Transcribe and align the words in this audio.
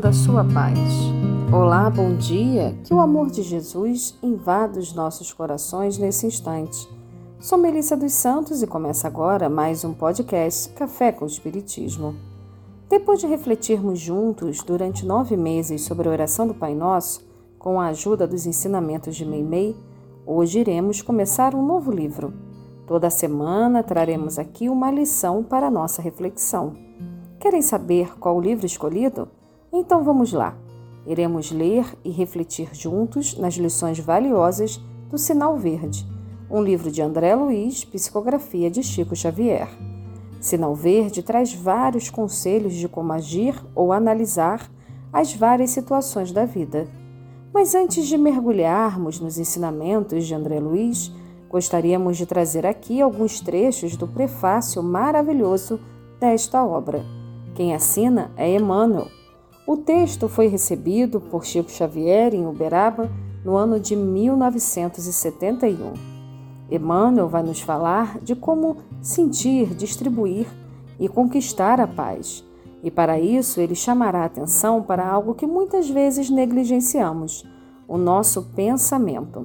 buscando 0.00 0.06
a 0.06 0.12
sua 0.12 0.44
paz. 0.44 0.78
Olá, 1.52 1.90
bom 1.90 2.16
dia. 2.16 2.74
Que 2.84 2.94
o 2.94 3.00
amor 3.00 3.30
de 3.30 3.42
Jesus 3.42 4.16
invada 4.22 4.78
os 4.78 4.94
nossos 4.94 5.32
corações 5.32 5.98
nesse 5.98 6.26
instante. 6.26 6.88
Sou 7.38 7.58
Melissa 7.58 7.96
dos 7.96 8.12
Santos 8.12 8.62
e 8.62 8.66
começa 8.66 9.06
agora 9.06 9.48
mais 9.48 9.84
um 9.84 9.92
podcast 9.92 10.70
Café 10.70 11.12
com 11.12 11.26
Espiritismo. 11.26 12.14
Depois 12.88 13.20
de 13.20 13.26
refletirmos 13.26 13.98
juntos 13.98 14.62
durante 14.62 15.04
nove 15.04 15.36
meses 15.36 15.82
sobre 15.82 16.08
a 16.08 16.12
oração 16.12 16.46
do 16.46 16.54
Pai 16.54 16.74
Nosso, 16.74 17.22
com 17.58 17.80
a 17.80 17.88
ajuda 17.88 18.26
dos 18.26 18.46
ensinamentos 18.46 19.14
de 19.14 19.26
Meimei, 19.26 19.76
hoje 20.26 20.60
iremos 20.60 21.02
começar 21.02 21.54
um 21.54 21.64
novo 21.64 21.90
livro. 21.90 22.32
Toda 22.86 23.10
semana 23.10 23.82
traremos 23.82 24.38
aqui 24.38 24.68
uma 24.68 24.90
lição 24.90 25.42
para 25.42 25.70
nossa 25.70 26.00
reflexão. 26.00 26.74
Querem 27.38 27.62
saber 27.62 28.18
qual 28.18 28.36
o 28.36 28.40
livro 28.40 28.66
escolhido? 28.66 29.28
Então 29.72 30.02
vamos 30.02 30.32
lá. 30.32 30.56
Iremos 31.06 31.52
ler 31.52 31.86
e 32.04 32.10
refletir 32.10 32.68
juntos 32.72 33.36
nas 33.38 33.54
lições 33.54 33.98
valiosas 33.98 34.80
do 35.08 35.16
Sinal 35.16 35.56
Verde, 35.56 36.06
um 36.50 36.62
livro 36.62 36.90
de 36.90 37.00
André 37.00 37.34
Luiz, 37.34 37.84
psicografia 37.84 38.70
de 38.70 38.82
Chico 38.82 39.14
Xavier. 39.14 39.68
Sinal 40.40 40.74
Verde 40.74 41.22
traz 41.22 41.54
vários 41.54 42.10
conselhos 42.10 42.74
de 42.74 42.88
como 42.88 43.12
agir 43.12 43.54
ou 43.74 43.92
analisar 43.92 44.70
as 45.12 45.32
várias 45.34 45.70
situações 45.70 46.32
da 46.32 46.44
vida. 46.44 46.88
Mas 47.52 47.74
antes 47.74 48.06
de 48.06 48.16
mergulharmos 48.16 49.20
nos 49.20 49.38
ensinamentos 49.38 50.26
de 50.26 50.34
André 50.34 50.58
Luiz, 50.58 51.12
gostaríamos 51.48 52.16
de 52.16 52.26
trazer 52.26 52.66
aqui 52.66 53.00
alguns 53.00 53.40
trechos 53.40 53.96
do 53.96 54.06
prefácio 54.06 54.82
maravilhoso 54.82 55.80
desta 56.18 56.64
obra. 56.64 57.04
Quem 57.54 57.74
assina 57.74 58.30
é 58.36 58.54
Emmanuel. 58.54 59.19
O 59.66 59.76
texto 59.76 60.28
foi 60.28 60.46
recebido 60.46 61.20
por 61.20 61.44
Chico 61.44 61.70
Xavier 61.70 62.34
em 62.34 62.46
Uberaba 62.46 63.10
no 63.44 63.56
ano 63.56 63.78
de 63.78 63.94
1971. 63.94 65.92
Emmanuel 66.70 67.28
vai 67.28 67.42
nos 67.42 67.60
falar 67.60 68.18
de 68.20 68.34
como 68.34 68.78
sentir, 69.02 69.74
distribuir 69.74 70.46
e 70.98 71.08
conquistar 71.08 71.80
a 71.80 71.86
paz. 71.86 72.44
E 72.82 72.90
para 72.90 73.20
isso 73.20 73.60
ele 73.60 73.74
chamará 73.74 74.20
a 74.20 74.26
atenção 74.26 74.82
para 74.82 75.06
algo 75.06 75.34
que 75.34 75.46
muitas 75.46 75.88
vezes 75.90 76.30
negligenciamos: 76.30 77.44
o 77.86 77.98
nosso 77.98 78.42
pensamento. 78.54 79.44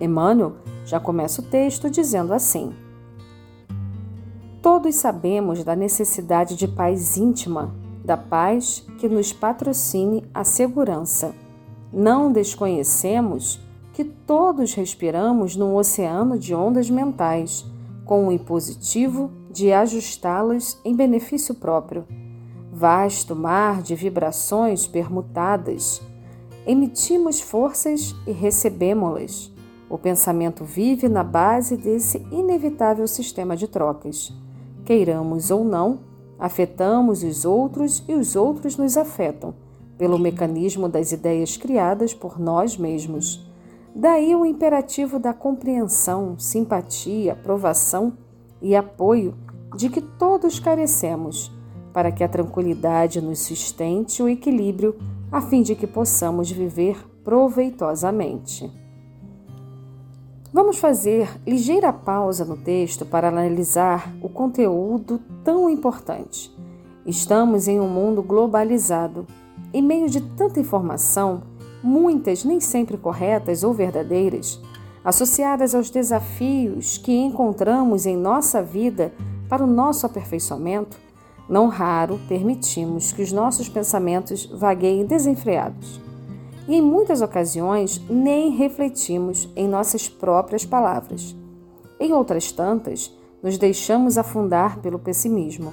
Emmanuel 0.00 0.54
já 0.86 0.98
começa 1.00 1.42
o 1.42 1.44
texto 1.44 1.90
dizendo 1.90 2.32
assim: 2.32 2.72
Todos 4.62 4.94
sabemos 4.94 5.64
da 5.64 5.74
necessidade 5.76 6.56
de 6.56 6.68
paz 6.68 7.16
íntima, 7.16 7.74
da 8.08 8.16
paz 8.16 8.86
que 8.98 9.06
nos 9.06 9.34
patrocine 9.34 10.24
a 10.32 10.42
segurança. 10.42 11.34
Não 11.92 12.32
desconhecemos 12.32 13.60
que 13.92 14.02
todos 14.02 14.72
respiramos 14.72 15.54
num 15.54 15.76
oceano 15.76 16.38
de 16.38 16.54
ondas 16.54 16.88
mentais, 16.88 17.66
com 18.06 18.26
o 18.26 18.32
impositivo 18.32 19.30
de 19.50 19.74
ajustá-las 19.74 20.80
em 20.86 20.96
benefício 20.96 21.54
próprio. 21.54 22.06
Vasto 22.72 23.36
mar 23.36 23.82
de 23.82 23.94
vibrações 23.94 24.86
permutadas. 24.86 26.00
Emitimos 26.66 27.42
forças 27.42 28.16
e 28.26 28.32
recebemos-las. 28.32 29.52
O 29.90 29.98
pensamento 29.98 30.64
vive 30.64 31.10
na 31.10 31.22
base 31.22 31.76
desse 31.76 32.26
inevitável 32.32 33.06
sistema 33.06 33.54
de 33.54 33.68
trocas 33.68 34.32
queiramos 34.88 35.50
ou 35.50 35.66
não, 35.66 35.98
afetamos 36.38 37.22
os 37.22 37.44
outros 37.44 38.04
e 38.06 38.14
os 38.14 38.36
outros 38.36 38.76
nos 38.76 38.96
afetam, 38.96 39.54
pelo 39.96 40.18
mecanismo 40.18 40.88
das 40.88 41.10
ideias 41.12 41.56
criadas 41.56 42.14
por 42.14 42.38
nós 42.38 42.76
mesmos. 42.76 43.44
Daí 43.94 44.34
o 44.34 44.46
imperativo 44.46 45.18
da 45.18 45.34
compreensão, 45.34 46.38
simpatia, 46.38 47.32
aprovação 47.32 48.16
e 48.62 48.76
apoio 48.76 49.34
de 49.76 49.88
que 49.88 50.00
todos 50.00 50.60
carecemos, 50.60 51.52
para 51.92 52.12
que 52.12 52.22
a 52.22 52.28
tranquilidade 52.28 53.20
nos 53.20 53.40
sustente 53.40 54.22
o 54.22 54.28
equilíbrio, 54.28 54.96
a 55.32 55.40
fim 55.40 55.62
de 55.62 55.74
que 55.74 55.86
possamos 55.86 56.50
viver 56.50 56.96
proveitosamente. 57.24 58.87
Vamos 60.50 60.78
fazer 60.78 61.28
ligeira 61.46 61.92
pausa 61.92 62.42
no 62.42 62.56
texto 62.56 63.04
para 63.04 63.28
analisar 63.28 64.10
o 64.22 64.30
conteúdo 64.30 65.20
tão 65.44 65.68
importante. 65.68 66.50
Estamos 67.04 67.68
em 67.68 67.78
um 67.78 67.86
mundo 67.86 68.22
globalizado. 68.22 69.26
Em 69.74 69.82
meio 69.82 70.08
de 70.08 70.22
tanta 70.22 70.58
informação, 70.58 71.42
muitas 71.82 72.44
nem 72.44 72.60
sempre 72.60 72.96
corretas 72.96 73.62
ou 73.62 73.74
verdadeiras, 73.74 74.58
associadas 75.04 75.74
aos 75.74 75.90
desafios 75.90 76.96
que 76.96 77.14
encontramos 77.14 78.06
em 78.06 78.16
nossa 78.16 78.62
vida 78.62 79.12
para 79.50 79.62
o 79.62 79.66
nosso 79.66 80.06
aperfeiçoamento, 80.06 80.96
não 81.46 81.68
raro 81.68 82.18
permitimos 82.26 83.12
que 83.12 83.20
os 83.20 83.32
nossos 83.32 83.68
pensamentos 83.68 84.46
vagueiem 84.46 85.04
desenfreados 85.04 86.07
e 86.68 86.76
em 86.76 86.82
muitas 86.82 87.22
ocasiões 87.22 88.00
nem 88.08 88.50
refletimos 88.50 89.48
em 89.56 89.66
nossas 89.66 90.08
próprias 90.08 90.66
palavras. 90.66 91.34
Em 91.98 92.12
outras 92.12 92.52
tantas, 92.52 93.12
nos 93.42 93.56
deixamos 93.56 94.18
afundar 94.18 94.78
pelo 94.80 94.98
pessimismo, 94.98 95.72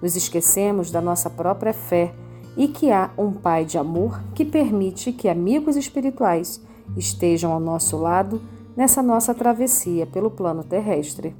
nos 0.00 0.14
esquecemos 0.14 0.90
da 0.90 1.00
nossa 1.00 1.28
própria 1.28 1.74
fé 1.74 2.14
e 2.56 2.68
que 2.68 2.90
há 2.90 3.10
um 3.18 3.32
Pai 3.32 3.64
de 3.64 3.76
amor 3.76 4.22
que 4.34 4.44
permite 4.44 5.12
que 5.12 5.28
amigos 5.28 5.76
espirituais 5.76 6.60
estejam 6.96 7.52
ao 7.52 7.60
nosso 7.60 7.96
lado 7.96 8.40
nessa 8.76 9.02
nossa 9.02 9.34
travessia 9.34 10.06
pelo 10.06 10.30
plano 10.30 10.62
terrestre. 10.62 11.34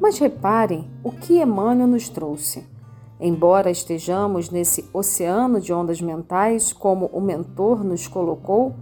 Mas 0.00 0.18
reparem 0.18 0.90
o 1.04 1.12
que 1.12 1.40
Emmanuel 1.40 1.86
nos 1.86 2.08
trouxe. 2.08 2.71
Embora 3.24 3.70
estejamos 3.70 4.50
nesse 4.50 4.90
oceano 4.92 5.60
de 5.60 5.72
ondas 5.72 6.00
mentais, 6.00 6.72
como 6.72 7.06
o 7.12 7.20
mentor 7.20 7.84
nos 7.84 8.08
colocou, 8.08 8.74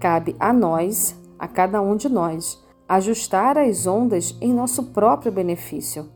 cabe 0.00 0.34
a 0.40 0.52
nós, 0.52 1.16
a 1.38 1.46
cada 1.46 1.80
um 1.80 1.94
de 1.94 2.08
nós, 2.08 2.60
ajustar 2.88 3.56
as 3.56 3.86
ondas 3.86 4.36
em 4.40 4.52
nosso 4.52 4.86
próprio 4.86 5.30
benefício. 5.30 6.08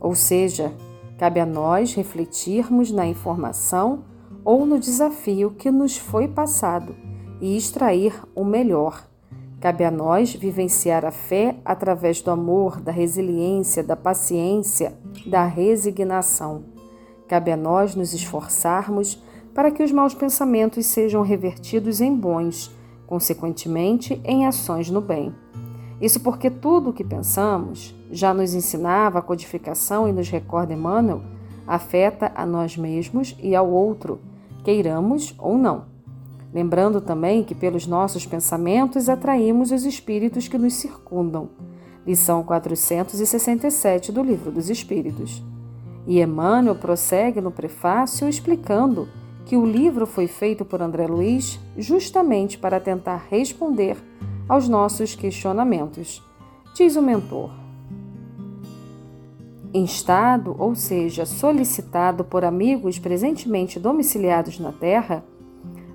Ou 0.00 0.14
seja, 0.14 0.72
cabe 1.18 1.40
a 1.40 1.44
nós 1.44 1.92
refletirmos 1.92 2.90
na 2.90 3.06
informação 3.06 4.02
ou 4.42 4.64
no 4.64 4.78
desafio 4.78 5.50
que 5.50 5.70
nos 5.70 5.98
foi 5.98 6.26
passado 6.26 6.96
e 7.38 7.54
extrair 7.54 8.14
o 8.34 8.46
melhor. 8.46 9.06
Cabe 9.60 9.84
a 9.84 9.90
nós 9.90 10.32
vivenciar 10.34 11.04
a 11.04 11.10
fé 11.10 11.56
através 11.66 12.22
do 12.22 12.30
amor, 12.30 12.80
da 12.80 12.90
resiliência, 12.90 13.84
da 13.84 13.94
paciência, 13.94 14.94
da 15.26 15.44
resignação. 15.44 16.79
Cabe 17.30 17.52
a 17.52 17.56
nós 17.56 17.94
nos 17.94 18.12
esforçarmos 18.12 19.22
para 19.54 19.70
que 19.70 19.84
os 19.84 19.92
maus 19.92 20.12
pensamentos 20.12 20.84
sejam 20.86 21.22
revertidos 21.22 22.00
em 22.00 22.12
bons, 22.12 22.74
consequentemente 23.06 24.20
em 24.24 24.46
ações 24.46 24.90
no 24.90 25.00
bem. 25.00 25.32
Isso 26.00 26.18
porque 26.18 26.50
tudo 26.50 26.90
o 26.90 26.92
que 26.92 27.04
pensamos, 27.04 27.94
já 28.10 28.34
nos 28.34 28.52
ensinava 28.52 29.20
a 29.20 29.22
codificação 29.22 30.08
e 30.08 30.12
nos 30.12 30.28
recorda 30.28 30.72
Emmanuel, 30.72 31.22
afeta 31.68 32.32
a 32.34 32.44
nós 32.44 32.76
mesmos 32.76 33.36
e 33.40 33.54
ao 33.54 33.70
outro, 33.70 34.20
queiramos 34.64 35.32
ou 35.38 35.56
não. 35.56 35.84
Lembrando 36.52 37.00
também 37.00 37.44
que 37.44 37.54
pelos 37.54 37.86
nossos 37.86 38.26
pensamentos 38.26 39.08
atraímos 39.08 39.70
os 39.70 39.84
espíritos 39.84 40.48
que 40.48 40.58
nos 40.58 40.74
circundam. 40.74 41.50
Lição 42.04 42.42
467 42.42 44.10
do 44.10 44.20
Livro 44.20 44.50
dos 44.50 44.68
Espíritos. 44.68 45.40
E 46.06 46.20
Emmanuel 46.20 46.74
prossegue 46.74 47.40
no 47.40 47.50
prefácio 47.50 48.28
explicando 48.28 49.08
que 49.44 49.56
o 49.56 49.66
livro 49.66 50.06
foi 50.06 50.26
feito 50.26 50.64
por 50.64 50.80
André 50.80 51.06
Luiz 51.06 51.58
justamente 51.76 52.56
para 52.56 52.80
tentar 52.80 53.26
responder 53.28 53.96
aos 54.48 54.68
nossos 54.68 55.14
questionamentos. 55.14 56.22
Diz 56.74 56.96
o 56.96 57.02
mentor. 57.02 57.50
Instado, 59.72 60.56
ou 60.58 60.74
seja, 60.74 61.24
solicitado 61.24 62.24
por 62.24 62.44
amigos 62.44 62.98
presentemente 62.98 63.78
domiciliados 63.78 64.58
na 64.58 64.72
Terra, 64.72 65.24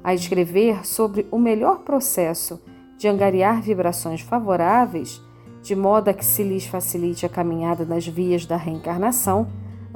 a 0.04 0.14
escrever 0.14 0.86
sobre 0.86 1.28
o 1.32 1.38
melhor 1.38 1.80
processo 1.80 2.62
de 2.98 3.08
angariar 3.08 3.62
vibrações 3.62 4.22
favoráveis, 4.22 5.22
de 5.62 5.76
modo 5.76 6.10
a 6.10 6.14
que 6.14 6.24
se 6.24 6.44
lhes 6.44 6.66
facilite 6.66 7.26
a 7.26 7.30
caminhada 7.30 7.84
nas 7.84 8.08
vias 8.08 8.46
da 8.46 8.56
reencarnação, 8.56 9.48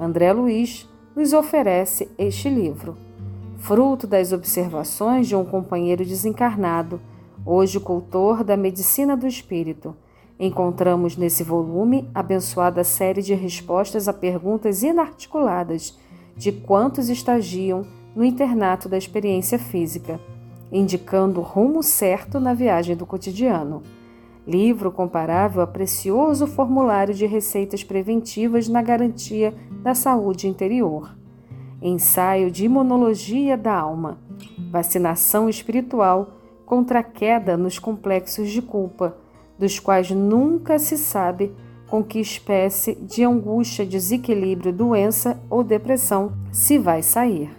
André 0.01 0.31
Luiz 0.31 0.87
nos 1.13 1.33
oferece 1.33 2.09
este 2.17 2.47
livro, 2.47 2.95
fruto 3.57 4.07
das 4.07 4.31
observações 4.31 5.27
de 5.27 5.35
um 5.35 5.43
companheiro 5.43 6.05
desencarnado, 6.05 7.01
hoje 7.45 7.81
cultor 7.81 8.41
da 8.41 8.55
medicina 8.55 9.17
do 9.17 9.27
espírito. 9.27 9.93
Encontramos 10.39 11.17
nesse 11.17 11.43
volume 11.43 12.09
abençoada 12.15 12.81
série 12.81 13.21
de 13.21 13.33
respostas 13.33 14.07
a 14.07 14.13
perguntas 14.13 14.83
inarticuladas 14.83 15.99
de 16.37 16.53
quantos 16.53 17.09
estagiam 17.09 17.85
no 18.15 18.23
internato 18.23 18.87
da 18.87 18.97
experiência 18.97 19.59
física, 19.59 20.17
indicando 20.71 21.41
o 21.41 21.43
rumo 21.43 21.83
certo 21.83 22.39
na 22.39 22.53
viagem 22.53 22.95
do 22.95 23.05
cotidiano. 23.05 23.83
Livro 24.49 24.91
comparável 24.91 25.61
a 25.61 25.67
precioso 25.67 26.47
formulário 26.47 27.13
de 27.13 27.27
receitas 27.27 27.83
preventivas 27.83 28.67
na 28.67 28.81
garantia 28.81 29.53
da 29.83 29.93
saúde 29.93 30.47
interior. 30.47 31.15
Ensaio 31.79 32.49
de 32.49 32.65
imunologia 32.65 33.55
da 33.55 33.75
alma. 33.75 34.17
Vacinação 34.71 35.47
espiritual 35.47 36.31
contra 36.65 36.97
a 36.97 37.03
queda 37.03 37.55
nos 37.55 37.77
complexos 37.77 38.49
de 38.49 38.59
culpa, 38.59 39.15
dos 39.55 39.77
quais 39.77 40.09
nunca 40.09 40.79
se 40.79 40.97
sabe 40.97 41.53
com 41.87 42.03
que 42.03 42.19
espécie 42.19 42.95
de 42.95 43.23
angústia, 43.23 43.85
desequilíbrio, 43.85 44.73
doença 44.73 45.39
ou 45.47 45.63
depressão 45.63 46.33
se 46.51 46.79
vai 46.79 47.03
sair. 47.03 47.58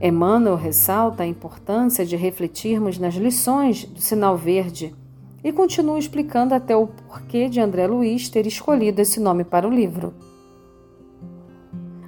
Emmanuel 0.00 0.56
ressalta 0.56 1.22
a 1.22 1.26
importância 1.26 2.04
de 2.04 2.16
refletirmos 2.16 2.98
nas 2.98 3.14
lições 3.14 3.84
do 3.84 4.00
sinal 4.00 4.36
verde 4.36 4.94
e 5.42 5.50
continua 5.50 5.98
explicando 5.98 6.54
até 6.54 6.76
o 6.76 6.86
porquê 6.86 7.48
de 7.48 7.60
André 7.60 7.86
Luiz 7.86 8.28
ter 8.28 8.46
escolhido 8.46 9.00
esse 9.00 9.18
nome 9.18 9.42
para 9.42 9.66
o 9.66 9.70
livro. 9.70 10.12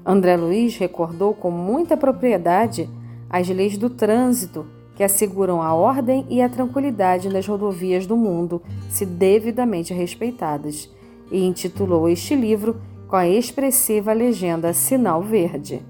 André 0.04 0.36
Luiz 0.36 0.76
recordou 0.76 1.32
com 1.32 1.50
muita 1.50 1.96
propriedade 1.96 2.90
as 3.30 3.48
leis 3.48 3.78
do 3.78 3.88
trânsito 3.88 4.66
que 4.94 5.04
asseguram 5.04 5.62
a 5.62 5.72
ordem 5.72 6.26
e 6.28 6.42
a 6.42 6.48
tranquilidade 6.48 7.28
nas 7.28 7.46
rodovias 7.46 8.06
do 8.06 8.16
mundo, 8.16 8.60
se 8.90 9.06
devidamente 9.06 9.94
respeitadas, 9.94 10.90
e 11.30 11.44
intitulou 11.44 12.08
este 12.08 12.34
livro 12.34 12.80
com 13.06 13.14
a 13.14 13.28
expressiva 13.28 14.12
legenda 14.12 14.72
Sinal 14.72 15.22
Verde. 15.22 15.80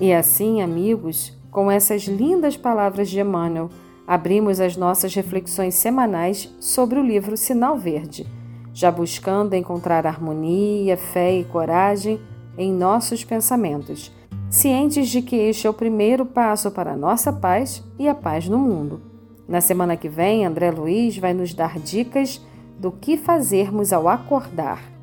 E 0.00 0.12
assim, 0.12 0.60
amigos, 0.60 1.36
com 1.50 1.70
essas 1.70 2.02
lindas 2.02 2.56
palavras 2.56 3.08
de 3.08 3.20
Emmanuel, 3.20 3.70
abrimos 4.06 4.60
as 4.60 4.76
nossas 4.76 5.14
reflexões 5.14 5.74
semanais 5.74 6.54
sobre 6.60 6.98
o 6.98 7.02
livro 7.02 7.36
Sinal 7.36 7.76
Verde, 7.78 8.26
já 8.72 8.90
buscando 8.90 9.54
encontrar 9.54 10.06
harmonia, 10.06 10.96
fé 10.96 11.38
e 11.38 11.44
coragem 11.44 12.20
em 12.58 12.72
nossos 12.72 13.24
pensamentos 13.24 14.12
cientes 14.48 15.08
de 15.08 15.22
que 15.22 15.36
este 15.36 15.66
é 15.66 15.70
o 15.70 15.74
primeiro 15.74 16.24
passo 16.24 16.70
para 16.70 16.92
a 16.92 16.96
nossa 16.96 17.32
paz 17.32 17.82
e 17.98 18.08
a 18.08 18.14
paz 18.14 18.48
no 18.48 18.58
mundo. 18.58 19.02
Na 19.48 19.60
semana 19.60 19.96
que 19.96 20.08
vem, 20.08 20.44
André 20.44 20.70
Luiz 20.70 21.18
vai 21.18 21.32
nos 21.32 21.54
dar 21.54 21.78
dicas 21.78 22.40
do 22.78 22.90
que 22.90 23.16
fazermos 23.16 23.92
ao 23.92 24.08
acordar. 24.08 24.95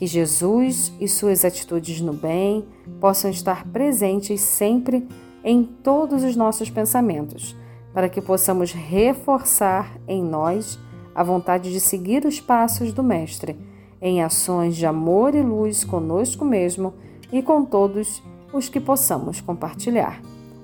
Que 0.00 0.06
Jesus 0.06 0.94
e 0.98 1.06
suas 1.06 1.44
atitudes 1.44 2.00
no 2.00 2.14
bem 2.14 2.64
possam 2.98 3.30
estar 3.30 3.66
presentes 3.66 4.40
sempre 4.40 5.06
em 5.44 5.62
todos 5.62 6.24
os 6.24 6.34
nossos 6.34 6.70
pensamentos, 6.70 7.54
para 7.92 8.08
que 8.08 8.22
possamos 8.22 8.72
reforçar 8.72 9.94
em 10.08 10.24
nós 10.24 10.78
a 11.14 11.22
vontade 11.22 11.70
de 11.70 11.78
seguir 11.80 12.24
os 12.24 12.40
passos 12.40 12.94
do 12.94 13.02
Mestre, 13.02 13.58
em 14.00 14.22
ações 14.22 14.74
de 14.74 14.86
amor 14.86 15.34
e 15.34 15.42
luz 15.42 15.84
conosco 15.84 16.46
mesmo 16.46 16.94
e 17.30 17.42
com 17.42 17.62
todos 17.62 18.22
os 18.54 18.70
que 18.70 18.80
possamos 18.80 19.42
compartilhar. 19.42 20.22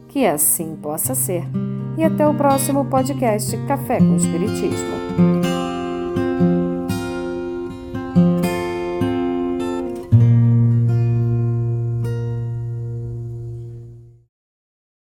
Que 0.08 0.24
assim 0.24 0.76
possa 0.80 1.14
ser. 1.14 1.44
E 1.98 2.02
até 2.02 2.26
o 2.26 2.32
próximo 2.32 2.86
podcast 2.86 3.54
Café 3.66 3.98
com 3.98 4.16
Espiritismo. 4.16 5.45